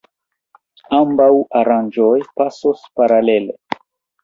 Ambaŭ 0.99 1.27
aranĝoj 1.61 2.15
pasos 2.41 2.83
paralele. 3.03 3.57